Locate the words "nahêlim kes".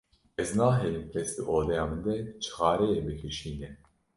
0.59-1.29